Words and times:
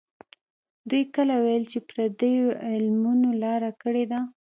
دوی 0.89 1.03
کله 1.15 1.35
ویل 1.43 1.63
چې 1.71 1.79
پردیو 1.89 2.45
علمونو 2.69 3.29
لاره 3.43 3.71
کړې 3.81 4.03
ده. 4.11 4.19